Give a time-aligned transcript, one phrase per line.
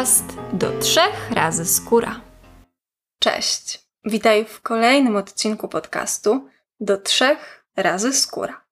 [0.00, 2.20] podcast do trzech razy skóra.
[3.18, 6.48] Cześć, witaj w kolejnym odcinku podcastu
[6.80, 8.64] do trzech razy skóra.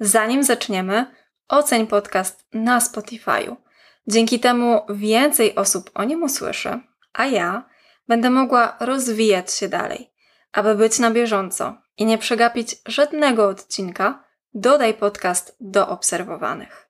[0.00, 1.06] Zanim zaczniemy,
[1.48, 3.56] oceń podcast na Spotify'u.
[4.06, 6.80] Dzięki temu więcej osób o nim usłyszy,
[7.12, 7.68] a ja
[8.08, 10.12] będę mogła rozwijać się dalej.
[10.52, 16.88] Aby być na bieżąco i nie przegapić żadnego odcinka, dodaj podcast do obserwowanych.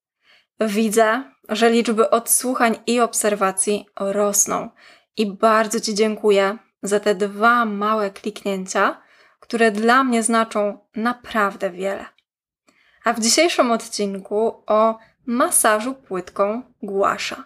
[0.61, 4.71] Widzę, że liczby odsłuchań i obserwacji rosną
[5.17, 9.03] i bardzo Ci dziękuję za te dwa małe kliknięcia,
[9.41, 12.07] które dla mnie znaczą naprawdę wiele.
[13.05, 17.45] A w dzisiejszym odcinku o masażu płytką głasza.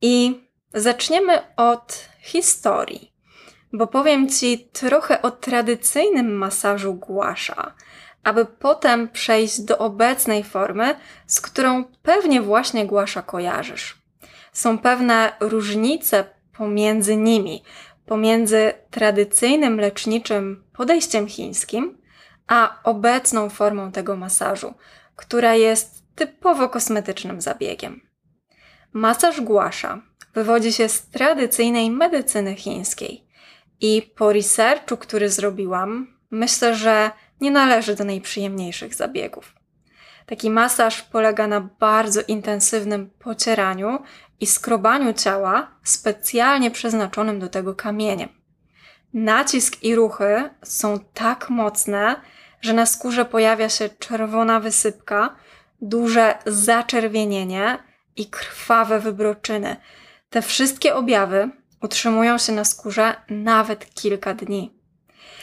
[0.00, 0.40] I
[0.74, 3.12] zaczniemy od historii,
[3.72, 7.74] bo powiem Ci trochę o tradycyjnym masażu głasza,
[8.24, 10.94] aby potem przejść do obecnej formy,
[11.26, 14.02] z którą pewnie właśnie głasza kojarzysz.
[14.52, 16.24] Są pewne różnice
[16.56, 17.62] pomiędzy nimi,
[18.06, 21.98] pomiędzy tradycyjnym leczniczym podejściem chińskim,
[22.46, 24.74] a obecną formą tego masażu,
[25.16, 28.00] która jest typowo kosmetycznym zabiegiem.
[28.92, 30.02] Masaż głasza
[30.34, 33.26] wywodzi się z tradycyjnej medycyny chińskiej
[33.80, 37.10] i po researchu, który zrobiłam, myślę, że
[37.42, 39.54] nie należy do najprzyjemniejszych zabiegów.
[40.26, 43.98] Taki masaż polega na bardzo intensywnym pocieraniu
[44.40, 48.28] i skrobaniu ciała specjalnie przeznaczonym do tego kamieniem.
[49.14, 52.16] Nacisk i ruchy są tak mocne,
[52.60, 55.36] że na skórze pojawia się czerwona wysypka,
[55.80, 57.78] duże zaczerwienienie
[58.16, 59.76] i krwawe wybroczyny.
[60.30, 64.81] Te wszystkie objawy utrzymują się na skórze nawet kilka dni.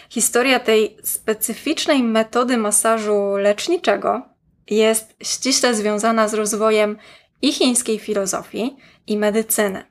[0.09, 4.21] Historia tej specyficznej metody masażu leczniczego
[4.69, 6.97] jest ściśle związana z rozwojem
[7.41, 8.77] i chińskiej filozofii,
[9.07, 9.85] i medycyny.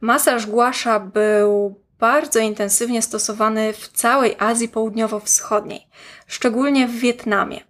[0.00, 5.88] Masaż głasza był bardzo intensywnie stosowany w całej Azji Południowo-Wschodniej,
[6.26, 7.60] szczególnie w Wietnamie.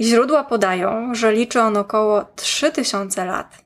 [0.00, 3.64] Źródła podają, że liczy on około 3000 lat.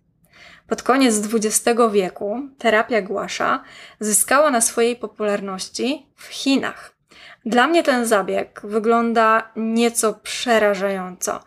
[0.68, 3.64] Pod koniec XX wieku terapia głasza
[4.00, 6.99] zyskała na swojej popularności w Chinach.
[7.46, 11.40] Dla mnie ten zabieg wygląda nieco przerażająco.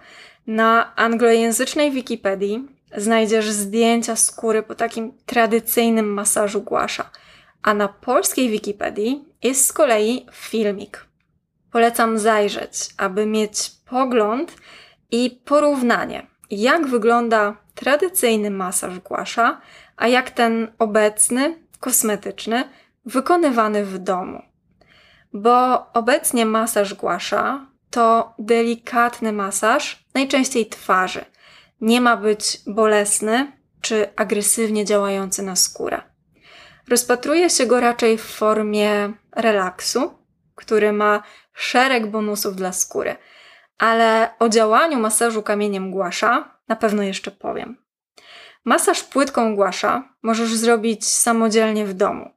[0.48, 2.68] Na anglojęzycznej Wikipedii
[2.98, 7.10] znajdziesz zdjęcia skóry po takim tradycyjnym masażu głasza,
[7.64, 11.06] a na polskiej Wikipedii jest z kolei filmik.
[11.72, 14.56] Polecam zajrzeć, aby mieć pogląd
[15.12, 19.62] i porównanie, jak wygląda tradycyjny masaż głasza,
[19.98, 22.64] a jak ten obecny, kosmetyczny,
[23.06, 24.42] wykonywany w domu.
[25.34, 31.26] Bo obecnie masaż głasza to delikatny masaż, najczęściej twarzy.
[31.82, 33.52] Nie ma być bolesny
[33.82, 36.02] czy agresywnie działający na skórę.
[36.88, 40.14] Rozpatruje się go raczej w formie relaksu,
[40.56, 41.24] który ma
[41.54, 43.16] szereg bonusów dla skóry,
[43.78, 47.78] ale o działaniu masażu kamieniem głasza na pewno jeszcze powiem.
[48.66, 52.30] Masaż płytką głasza możesz zrobić samodzielnie w domu.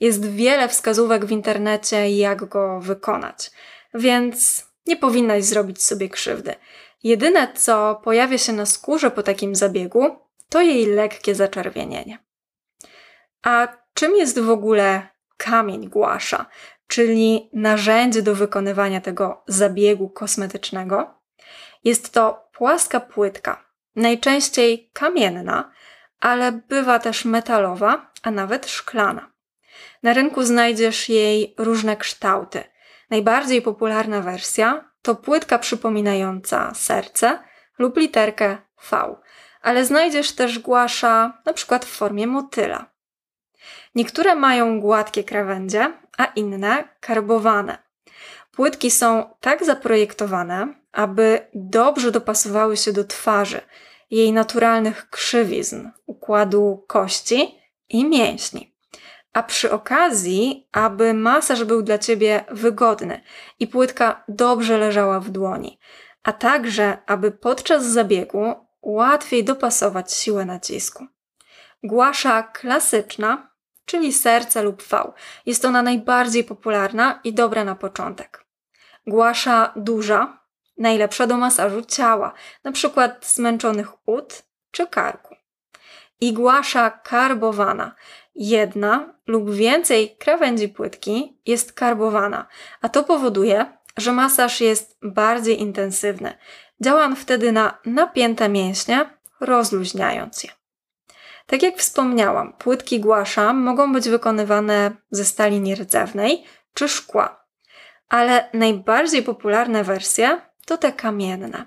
[0.00, 3.50] Jest wiele wskazówek w internecie, jak go wykonać,
[3.94, 6.54] więc nie powinnaś zrobić sobie krzywdy.
[7.02, 10.16] Jedyne, co pojawia się na skórze po takim zabiegu,
[10.48, 12.18] to jej lekkie zaczerwienienie.
[13.42, 16.46] A czym jest w ogóle kamień głasza,
[16.86, 21.14] czyli narzędzie do wykonywania tego zabiegu kosmetycznego?
[21.84, 23.64] Jest to płaska płytka,
[23.96, 25.72] najczęściej kamienna,
[26.20, 29.32] ale bywa też metalowa, a nawet szklana.
[30.02, 32.64] Na rynku znajdziesz jej różne kształty.
[33.10, 37.38] Najbardziej popularna wersja to płytka przypominająca serce
[37.78, 38.58] lub literkę
[38.90, 39.16] V,
[39.62, 42.90] ale znajdziesz też głasza przykład w formie motyla.
[43.94, 47.78] Niektóre mają gładkie krawędzie, a inne karbowane.
[48.52, 53.60] Płytki są tak zaprojektowane, aby dobrze dopasowały się do twarzy,
[54.10, 57.58] jej naturalnych krzywizn, układu kości
[57.88, 58.69] i mięśni.
[59.32, 63.22] A przy okazji, aby masaż był dla ciebie wygodny
[63.58, 65.78] i płytka dobrze leżała w dłoni,
[66.22, 71.06] a także, aby podczas zabiegu łatwiej dopasować siłę nacisku.
[71.82, 73.50] Głasza klasyczna,
[73.84, 75.12] czyli serce lub V,
[75.46, 78.44] jest ona najbardziej popularna i dobra na początek.
[79.06, 80.40] Głasza duża,
[80.78, 82.32] najlepsza do masażu ciała,
[82.72, 85.36] przykład zmęczonych ud czy karku.
[86.20, 87.94] Igłasza karbowana.
[88.34, 92.46] Jedna lub więcej krawędzi płytki jest karbowana,
[92.80, 93.66] a to powoduje,
[93.96, 96.34] że masaż jest bardziej intensywny.
[96.80, 99.10] Działa on wtedy na napięte mięśnie,
[99.40, 100.50] rozluźniając je.
[101.46, 106.44] Tak jak wspomniałam, płytki głasza mogą być wykonywane ze stali nierdzewnej
[106.74, 107.46] czy szkła,
[108.08, 111.66] ale najbardziej popularne wersje to te kamienne.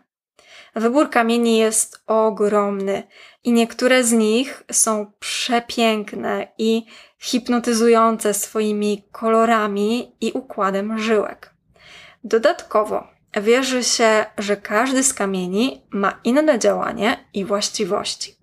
[0.76, 3.04] Wybór kamieni jest ogromny
[3.44, 6.86] i niektóre z nich są przepiękne i
[7.20, 11.54] hipnotyzujące swoimi kolorami i układem żyłek.
[12.24, 13.08] Dodatkowo
[13.42, 18.36] wierzy się, że każdy z kamieni ma inne działanie i właściwości.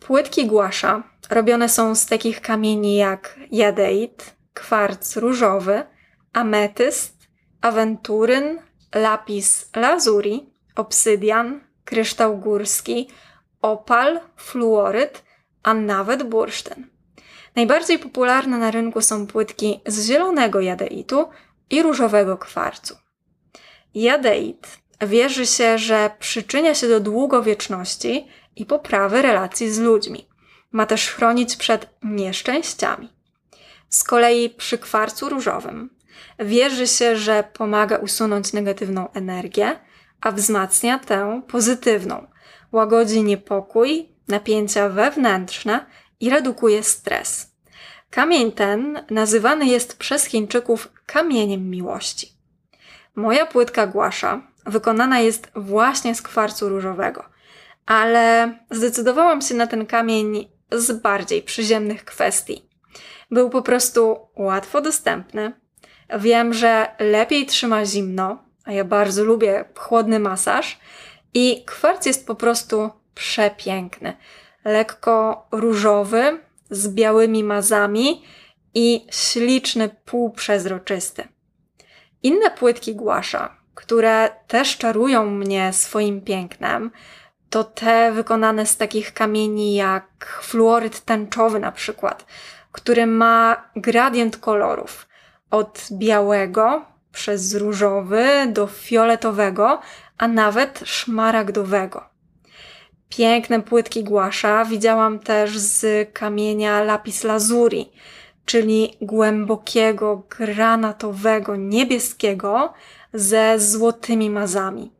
[0.00, 5.82] Płytki głasza robione są z takich kamieni jak jadeit, kwarc różowy,
[6.32, 7.18] ametyst,
[7.60, 8.58] awenturyn,
[8.94, 13.08] lapis lazuri, obsydian, kryształ górski,
[13.62, 15.24] opal, fluoryt,
[15.62, 16.86] a nawet bursztyn.
[17.56, 21.28] Najbardziej popularne na rynku są płytki z zielonego jadeitu
[21.70, 22.96] i różowego kwarcu.
[23.94, 30.28] Jadeit wierzy się, że przyczynia się do długowieczności i poprawy relacji z ludźmi.
[30.72, 33.08] Ma też chronić przed nieszczęściami.
[33.88, 35.90] Z kolei przy kwarcu różowym
[36.38, 39.78] wierzy się, że pomaga usunąć negatywną energię,
[40.24, 42.26] a wzmacnia tę pozytywną.
[42.72, 45.86] Łagodzi niepokój, napięcia wewnętrzne
[46.20, 47.50] i redukuje stres.
[48.10, 52.32] Kamień ten nazywany jest przez Chińczyków kamieniem miłości.
[53.14, 57.24] Moja płytka głasza wykonana jest właśnie z kwarcu różowego,
[57.86, 62.68] ale zdecydowałam się na ten kamień z bardziej przyziemnych kwestii.
[63.30, 65.52] Był po prostu łatwo dostępny.
[66.18, 70.78] Wiem, że lepiej trzyma zimno, a ja bardzo lubię chłodny masaż
[71.34, 74.16] i kwarc jest po prostu przepiękny.
[74.64, 76.38] Lekko różowy,
[76.70, 78.22] z białymi mazami
[78.74, 81.28] i śliczny, półprzezroczysty.
[82.22, 86.90] Inne płytki głasza, które też czarują mnie swoim pięknem,
[87.50, 92.26] to te wykonane z takich kamieni jak fluoryt tęczowy na przykład,
[92.72, 95.06] który ma gradient kolorów
[95.50, 99.80] od białego przez różowy do fioletowego,
[100.18, 102.04] a nawet szmaragdowego.
[103.08, 107.92] Piękne płytki głasza widziałam też z kamienia lapis lazuri,
[108.44, 112.72] czyli głębokiego, granatowego, niebieskiego
[113.12, 114.92] ze złotymi mazami.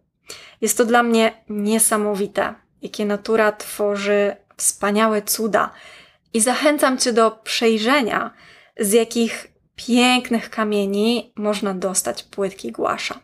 [0.60, 5.70] Jest to dla mnie niesamowite, jakie natura tworzy wspaniałe cuda
[6.34, 8.30] i zachęcam Cię do przejrzenia,
[8.80, 13.20] z jakich pięknych kamieni można dostać płytki głasza.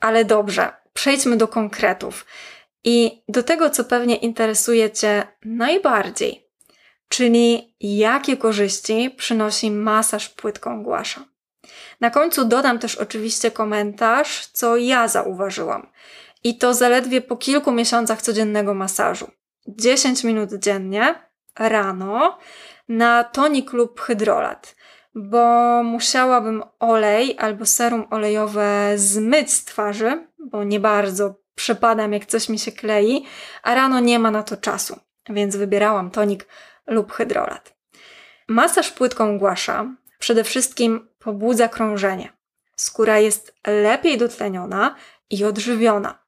[0.00, 2.26] Ale dobrze, przejdźmy do konkretów
[2.84, 6.48] i do tego, co pewnie interesuje Cię najbardziej,
[7.08, 11.24] czyli jakie korzyści przynosi masaż płytką głasza.
[12.00, 15.86] Na końcu dodam też oczywiście komentarz, co ja zauważyłam.
[16.44, 19.30] I to zaledwie po kilku miesiącach codziennego masażu.
[19.68, 21.14] 10 minut dziennie,
[21.58, 22.38] rano,
[22.88, 24.76] na tonik lub hydrolat,
[25.14, 32.48] bo musiałabym olej albo serum olejowe zmyć z twarzy, bo nie bardzo przepadam, jak coś
[32.48, 33.24] mi się klei,
[33.62, 34.98] a rano nie ma na to czasu,
[35.28, 36.46] więc wybierałam tonik
[36.86, 37.74] lub hydrolat.
[38.48, 42.32] Masaż płytką głasza przede wszystkim pobudza krążenie.
[42.76, 44.94] Skóra jest lepiej dotleniona
[45.30, 46.18] i odżywiona.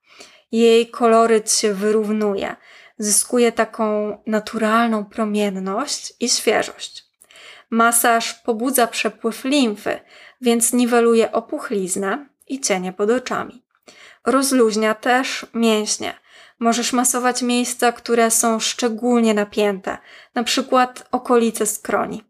[0.52, 2.56] Jej koloryt się wyrównuje,
[2.98, 7.13] zyskuje taką naturalną promienność i świeżość.
[7.70, 10.00] Masaż pobudza przepływ limfy,
[10.40, 13.64] więc niweluje opuchliznę i cienie pod oczami.
[14.26, 16.14] Rozluźnia też mięśnie.
[16.58, 19.98] Możesz masować miejsca, które są szczególnie napięte,
[20.34, 22.24] na przykład okolice skroni.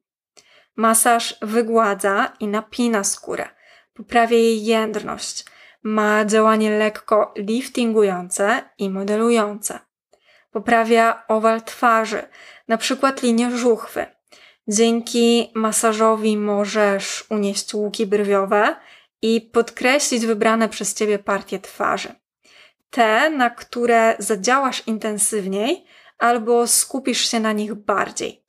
[0.76, 3.48] Masaż wygładza i napina skórę,
[3.94, 5.44] poprawia jej jędrność,
[5.82, 9.78] ma działanie lekko liftingujące i modelujące.
[10.50, 12.22] Poprawia owal twarzy,
[12.68, 14.06] na przykład linię żuchwy.
[14.68, 18.76] Dzięki masażowi możesz unieść łuki brwiowe
[19.22, 22.14] i podkreślić wybrane przez Ciebie partie twarzy.
[22.90, 25.84] Te, na które zadziałasz intensywniej
[26.18, 28.44] albo skupisz się na nich bardziej.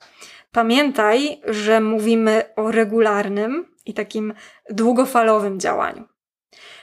[0.52, 4.34] Pamiętaj, że mówimy o regularnym i takim
[4.70, 6.08] długofalowym działaniu.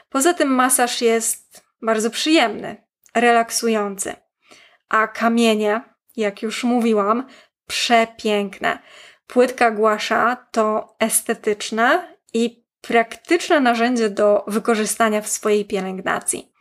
[0.08, 2.76] Poza tym masaż jest bardzo przyjemny,
[3.14, 4.14] relaksujący,
[4.88, 5.80] a kamienie,
[6.16, 7.26] jak już mówiłam,
[7.66, 8.78] przepiękne.
[9.32, 16.52] Płytka głasza to estetyczne i praktyczne narzędzie do wykorzystania w swojej pielęgnacji.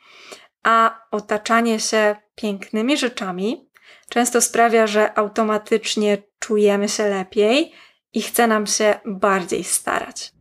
[0.63, 3.69] A otaczanie się pięknymi rzeczami
[4.09, 7.73] często sprawia, że automatycznie czujemy się lepiej
[8.13, 10.31] i chce nam się bardziej starać.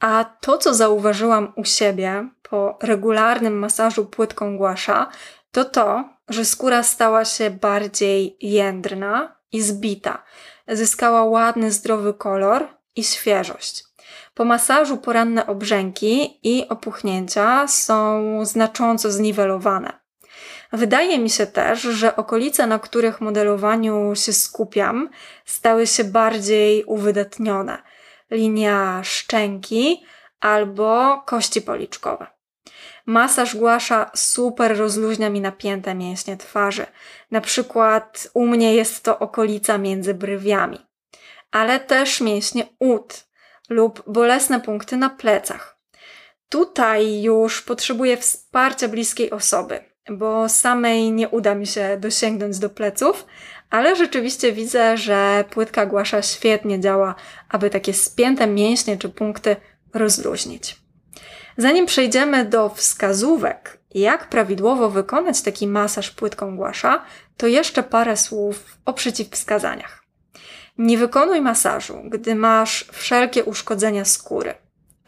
[0.00, 5.10] A to, co zauważyłam u siebie po regularnym masażu płytką głasza,
[5.50, 10.22] to to, że skóra stała się bardziej jędrna i zbita.
[10.68, 13.84] Zyskała ładny, zdrowy kolor i świeżość.
[14.34, 19.92] Po masażu poranne obrzęki i opuchnięcia są znacząco zniwelowane.
[20.72, 25.10] Wydaje mi się też, że okolice, na których modelowaniu się skupiam,
[25.44, 27.82] stały się bardziej uwydatnione.
[28.30, 30.04] Linia szczęki
[30.40, 32.26] albo kości policzkowe.
[33.06, 36.86] Masaż głasza super rozluźnia mi napięte mięśnie twarzy.
[37.30, 40.78] Na przykład u mnie jest to okolica między brwiami,
[41.50, 43.26] ale też mięśnie ud
[43.68, 45.78] lub bolesne punkty na plecach.
[46.48, 53.26] Tutaj już potrzebuję wsparcia bliskiej osoby, bo samej nie uda mi się dosięgnąć do pleców,
[53.70, 57.14] ale rzeczywiście widzę, że płytka głasza świetnie działa,
[57.48, 59.56] aby takie spięte mięśnie czy punkty
[59.94, 60.85] rozluźnić.
[61.58, 67.02] Zanim przejdziemy do wskazówek, jak prawidłowo wykonać taki masaż płytką głasza,
[67.36, 70.04] to jeszcze parę słów o przeciwwskazaniach.
[70.78, 74.54] Nie wykonuj masażu, gdy masz wszelkie uszkodzenia skóry,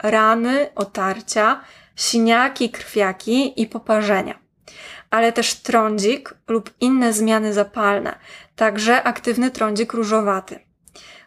[0.03, 1.61] rany, otarcia,
[1.95, 4.39] siniaki, krwiaki i poparzenia,
[5.09, 8.19] ale też trądzik lub inne zmiany zapalne,
[8.55, 10.59] także aktywny trądzik różowaty,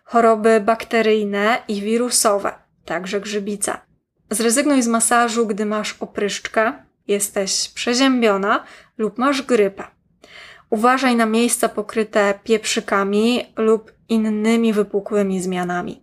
[0.05, 3.92] choroby bakteryjne i wirusowe, także grzybica.
[4.33, 6.73] Zrezygnuj z masażu, gdy masz opryszczkę,
[7.09, 8.65] jesteś przeziębiona
[8.99, 9.85] lub masz grypę.
[10.71, 16.03] Uważaj na miejsca pokryte pieprzykami lub innymi wypukłymi zmianami.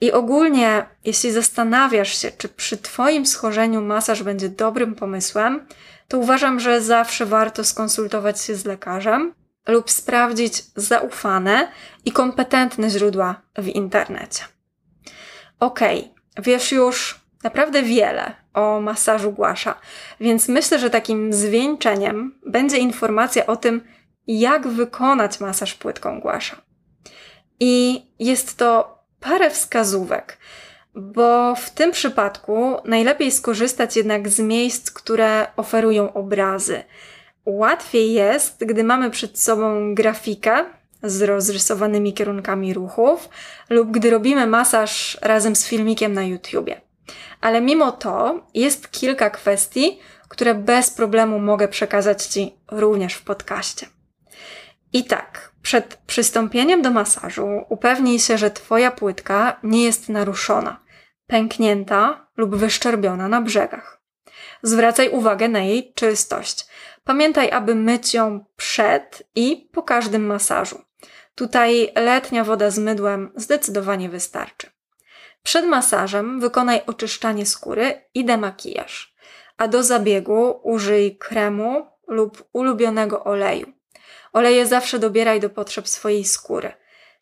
[0.00, 5.66] I ogólnie, jeśli zastanawiasz się, czy przy Twoim schorzeniu masaż będzie dobrym pomysłem,
[6.08, 9.34] to uważam, że zawsze warto skonsultować się z lekarzem
[9.68, 11.68] lub sprawdzić zaufane
[12.04, 14.44] i kompetentne źródła w internecie.
[15.60, 15.80] Ok,
[16.42, 19.74] wiesz już naprawdę wiele o masażu głasza,
[20.20, 23.80] więc myślę, że takim zwieńczeniem będzie informacja o tym,
[24.26, 26.56] jak wykonać masaż płytką głasza.
[27.60, 30.38] I jest to parę wskazówek,
[30.94, 36.84] bo w tym przypadku najlepiej skorzystać jednak z miejsc, które oferują obrazy.
[37.44, 40.64] Łatwiej jest, gdy mamy przed sobą grafikę
[41.02, 43.28] z rozrysowanymi kierunkami ruchów
[43.70, 46.87] lub gdy robimy masaż razem z filmikiem na YouTubie.
[47.40, 49.98] Ale mimo to jest kilka kwestii,
[50.28, 53.86] które bez problemu mogę przekazać Ci również w podcaście.
[54.92, 60.80] I tak, przed przystąpieniem do masażu upewnij się, że Twoja płytka nie jest naruszona,
[61.26, 64.00] pęknięta lub wyszczerbiona na brzegach.
[64.62, 66.66] Zwracaj uwagę na jej czystość.
[67.04, 70.82] Pamiętaj, aby myć ją przed i po każdym masażu.
[71.34, 74.70] Tutaj letnia woda z mydłem zdecydowanie wystarczy.
[75.48, 79.14] Przed masażem wykonaj oczyszczanie skóry i demakijaż,
[79.56, 83.72] a do zabiegu użyj kremu lub ulubionego oleju.
[84.32, 86.72] Oleje zawsze dobieraj do potrzeb swojej skóry.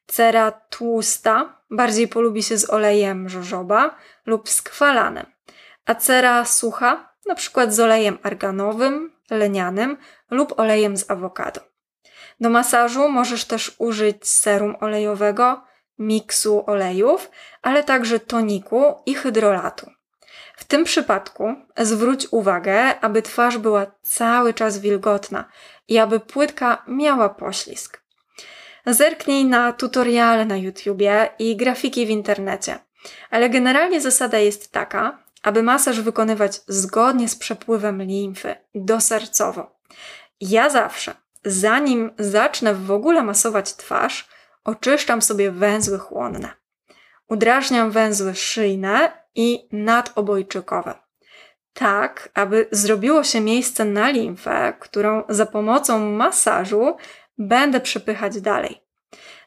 [0.06, 5.26] Cera tłusta bardziej polubi się z olejem żożoba lub skwalanem,
[5.84, 9.96] a cera sucha na przykład z olejem arganowym, lenianym
[10.30, 11.60] lub olejem z awokado.
[12.40, 15.65] Do masażu możesz też użyć serum olejowego,
[15.98, 17.30] miksu olejów,
[17.62, 19.90] ale także toniku i hydrolatu.
[20.56, 25.44] W tym przypadku zwróć uwagę, aby twarz była cały czas wilgotna
[25.88, 28.02] i aby płytka miała poślizg.
[28.86, 32.78] Zerknij na tutoriale na YouTubie i grafiki w internecie,
[33.30, 39.76] ale generalnie zasada jest taka, aby masaż wykonywać zgodnie z przepływem limfy, dosercowo.
[40.40, 44.28] Ja zawsze, zanim zacznę w ogóle masować twarz,
[44.66, 46.48] oczyszczam sobie węzły chłonne.
[47.28, 50.94] Udrażniam węzły szyjne i nadobojczykowe.
[51.72, 56.96] Tak, aby zrobiło się miejsce na limfę, którą za pomocą masażu
[57.38, 58.82] będę przepychać dalej.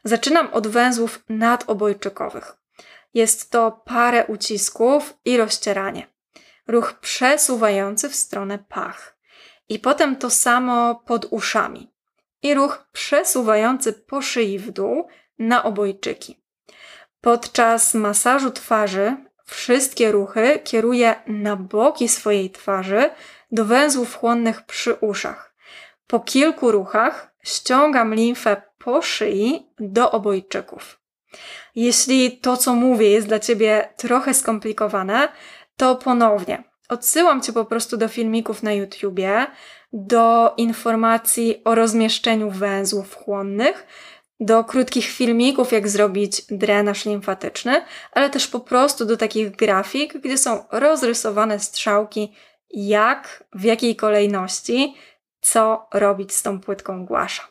[0.04, 2.56] Zaczynam od węzłów nadobojczykowych.
[3.14, 6.08] Jest to parę ucisków i rozcieranie.
[6.68, 9.18] Ruch przesuwający w stronę pach.
[9.70, 11.92] I potem to samo pod uszami
[12.44, 15.08] i ruch przesuwający po szyi w dół
[15.40, 16.40] na obojczyki.
[17.22, 23.10] Podczas masażu twarzy wszystkie ruchy kieruję na boki swojej twarzy
[23.52, 25.56] do węzłów chłonnych przy uszach.
[26.08, 31.00] Po kilku ruchach ściągam limfę po szyi do obojczyków.
[31.76, 35.30] Jeśli to, co mówię, jest dla Ciebie trochę skomplikowane,
[35.78, 39.48] to ponownie odsyłam Cię po prostu do filmików na YouTubie,
[39.94, 43.88] do informacji o rozmieszczeniu węzłów chłonnych,
[44.40, 47.82] do krótkich filmików, jak zrobić drenaż limfatyczny,
[48.12, 52.34] ale też po prostu do takich grafik, gdzie są rozrysowane strzałki,
[52.70, 54.96] jak, w jakiej kolejności,
[55.42, 57.44] co robić z tą płytką głasza.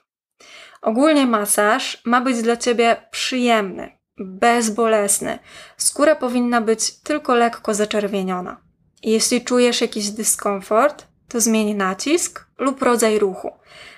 [0.82, 5.38] Ogólnie masaż ma być dla Ciebie przyjemny, bezbolesny.
[5.76, 8.60] Skóra powinna być tylko lekko zaczerwieniona.
[9.02, 13.52] Jeśli czujesz jakiś dyskomfort, to zmień nacisk lub rodzaj ruchu.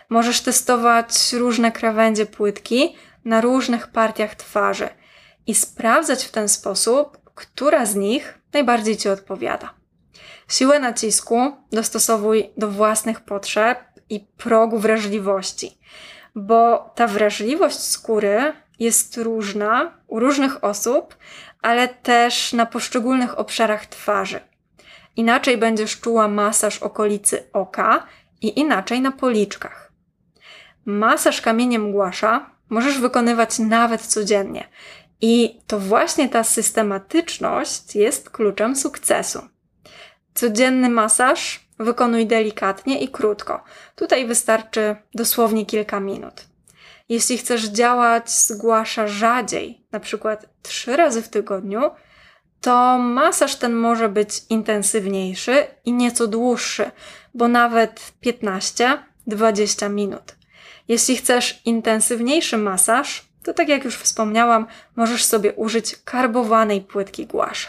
[0.08, 4.88] Możesz testować różne krawędzie płytki na różnych partiach twarzy
[5.46, 9.74] i sprawdzać w ten sposób, która z nich najbardziej Ci odpowiada.
[10.48, 15.78] Siłę nacisku dostosowuj do własnych potrzeb i progu wrażliwości,
[16.34, 21.16] bo ta wrażliwość skóry jest różna u różnych osób,
[21.62, 24.40] ale też na poszczególnych obszarach twarzy.
[25.16, 28.06] Inaczej będziesz czuła masaż okolicy oka
[28.40, 29.92] i inaczej na policzkach.
[30.84, 34.68] Masaż kamieniem głasza możesz wykonywać nawet codziennie.
[35.20, 39.42] I to właśnie ta systematyczność jest kluczem sukcesu.
[40.34, 43.64] Codzienny masaż wykonuj delikatnie i krótko.
[43.96, 46.46] Tutaj wystarczy dosłownie kilka minut.
[47.08, 51.90] Jeśli chcesz działać zgłasza rzadziej, na przykład trzy razy w tygodniu,
[52.60, 56.90] to masaż ten może być intensywniejszy i nieco dłuższy,
[57.34, 60.36] bo nawet 15-20 minut.
[60.88, 67.68] Jeśli chcesz intensywniejszy masaż, to tak jak już wspomniałam, możesz sobie użyć karbowanej płytki głasza.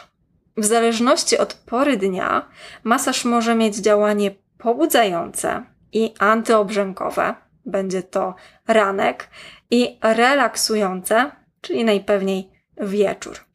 [0.58, 2.50] W zależności od pory dnia,
[2.84, 8.36] masaż może mieć działanie pobudzające i antyobrzękowe, będzie to
[8.68, 9.30] ranek,
[9.72, 11.32] i relaksujące,
[11.62, 13.51] czyli najpewniej wieczór.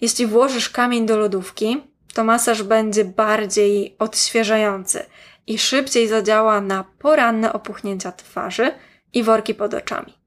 [0.00, 1.82] Jeśli włożysz kamień do lodówki,
[2.14, 5.04] to masaż będzie bardziej odświeżający
[5.46, 8.72] i szybciej zadziała na poranne opuchnięcia twarzy
[9.12, 10.18] i worki pod oczami.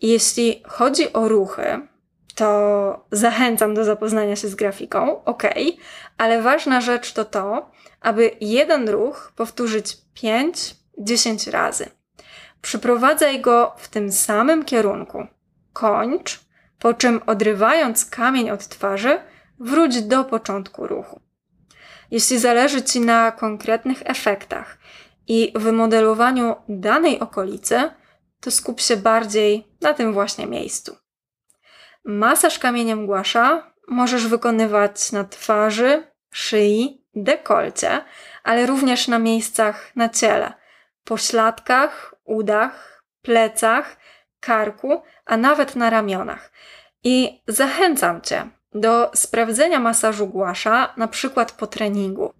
[0.00, 1.86] Jeśli chodzi o ruchy,
[2.34, 5.42] to zachęcam do zapoznania się z grafiką, ok,
[6.18, 9.96] ale ważna rzecz to to, aby jeden ruch powtórzyć
[10.98, 11.90] 5-10 razy.
[12.62, 15.26] Przyprowadzaj go w tym samym kierunku.
[15.72, 16.40] Kończ,
[16.82, 19.20] po czym odrywając kamień od twarzy,
[19.58, 21.20] wróć do początku ruchu.
[22.10, 24.78] Jeśli zależy Ci na konkretnych efektach
[25.28, 27.90] i wymodelowaniu danej okolicy,
[28.40, 30.96] to skup się bardziej na tym właśnie miejscu.
[32.04, 38.04] Masaż kamieniem głasza możesz wykonywać na twarzy, szyi, dekolcie,
[38.42, 40.52] ale również na miejscach na ciele,
[41.04, 43.96] pośladkach, udach, plecach,
[44.42, 46.52] karku, a nawet na ramionach.
[47.04, 52.32] I zachęcam Cię do sprawdzenia masażu głasza, na przykład po treningu.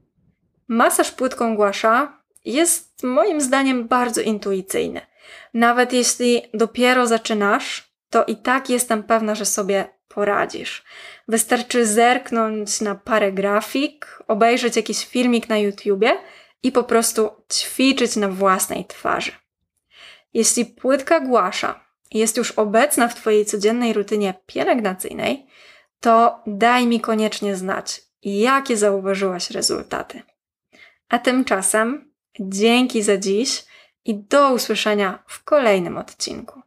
[0.68, 5.00] Masaż płytką głasza jest moim zdaniem bardzo intuicyjny.
[5.54, 10.84] Nawet jeśli dopiero zaczynasz, to i tak jestem pewna, że sobie poradzisz.
[11.28, 16.18] Wystarczy zerknąć na parę grafik, obejrzeć jakiś filmik na YouTubie
[16.62, 19.32] i po prostu ćwiczyć na własnej twarzy.
[20.34, 21.81] Jeśli płytka głasza
[22.14, 25.46] jest już obecna w Twojej codziennej rutynie pielęgnacyjnej,
[26.00, 30.22] to daj mi koniecznie znać, jakie zauważyłaś rezultaty.
[31.08, 33.64] A tymczasem dzięki za dziś
[34.04, 36.62] i do usłyszenia w kolejnym odcinku.